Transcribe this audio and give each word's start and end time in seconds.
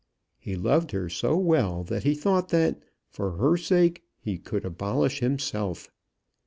He 0.39 0.55
loved 0.55 0.93
her 0.93 1.09
so 1.09 1.37
well 1.37 1.83
that 1.83 2.01
he 2.01 2.15
thought 2.15 2.49
that, 2.49 2.79
for 3.11 3.33
her 3.33 3.55
sake, 3.55 4.03
he 4.19 4.39
could 4.39 4.65
abolish 4.65 5.19
himself. 5.19 5.91